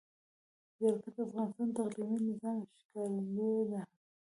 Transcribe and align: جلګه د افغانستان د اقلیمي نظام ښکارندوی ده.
جلګه 0.77 1.09
د 1.15 1.17
افغانستان 1.45 1.67
د 1.75 1.77
اقلیمي 1.85 2.19
نظام 2.29 2.57
ښکارندوی 2.79 3.61
ده. 3.71 3.81